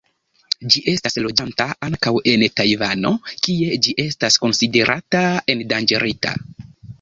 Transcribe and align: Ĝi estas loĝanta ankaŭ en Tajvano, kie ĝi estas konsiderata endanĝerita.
Ĝi 0.75 0.79
estas 0.93 1.17
loĝanta 1.25 1.67
ankaŭ 1.87 2.13
en 2.31 2.45
Tajvano, 2.61 3.11
kie 3.49 3.77
ĝi 3.89 3.95
estas 4.05 4.39
konsiderata 4.47 5.23
endanĝerita. 5.57 6.35